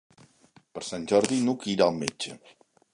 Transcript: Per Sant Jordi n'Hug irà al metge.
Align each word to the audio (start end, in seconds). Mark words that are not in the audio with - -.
Per 0.77 0.83
Sant 0.87 1.05
Jordi 1.13 1.39
n'Hug 1.47 1.69
irà 1.77 1.91
al 1.91 2.03
metge. 2.05 2.39